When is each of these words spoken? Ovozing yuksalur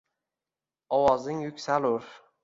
Ovozing 0.97 1.43
yuksalur 1.45 2.09